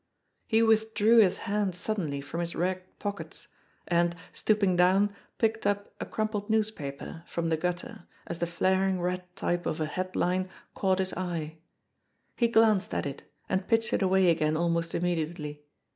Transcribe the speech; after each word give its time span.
He 0.47 0.63
withdrew 0.63 1.19
his 1.19 1.37
hands 1.45 1.77
suddenly 1.77 2.21
from 2.21 2.39
his 2.39 2.55
ragged 2.55 2.97
pockets, 2.97 3.49
and, 3.87 4.15
stooping 4.33 4.75
down, 4.75 5.15
picked 5.37 5.67
up 5.67 5.93
a 5.99 6.07
crumpled 6.07 6.49
newspaper 6.49 7.23
from 7.27 7.51
tiie 7.51 7.59
gutter, 7.59 8.07
as 8.25 8.39
the 8.39 8.47
flaring 8.47 8.99
red 8.99 9.23
type 9.35 9.67
of 9.67 9.79
a 9.79 9.85
headline 9.85 10.49
caught 10.73 10.97
his 10.97 11.13
eye. 11.13 11.59
He 12.35 12.47
glanced 12.47 12.95
at 12.95 13.05
it, 13.05 13.29
and 13.47 13.67
pitched 13.67 13.93
it 13.93 14.01
away 14.01 14.31
again 14.31 14.57
almost 14.57 14.95
immediately. 14.95 15.65